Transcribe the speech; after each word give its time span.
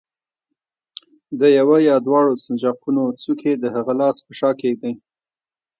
د 1.39 1.41
یوه 1.57 1.77
یا 1.89 1.95
دواړو 2.05 2.33
سنجاقونو 2.43 3.03
څوکې 3.23 3.53
د 3.57 3.65
هغه 3.75 3.93
لاس 4.01 4.17
په 4.25 4.31
شا 4.39 4.49
کېږدئ. 4.61 4.93